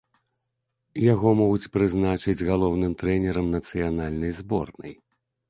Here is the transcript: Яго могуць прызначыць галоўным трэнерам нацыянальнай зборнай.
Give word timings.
Яго 1.13 1.33
могуць 1.41 1.69
прызначыць 1.77 2.45
галоўным 2.49 2.97
трэнерам 3.03 3.53
нацыянальнай 3.59 4.37
зборнай. 4.41 4.93